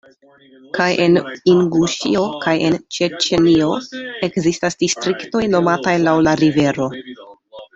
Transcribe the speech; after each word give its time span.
Kaj 0.75 0.85
en 1.03 1.17
Inguŝio 1.51 2.23
kaj 2.45 2.55
en 2.69 2.77
Ĉeĉenio 2.97 3.69
ekzistas 4.29 4.81
distriktoj 4.85 5.43
nomataj 5.57 5.97
laŭ 6.09 6.17
la 6.31 6.35
rivero. 6.45 6.91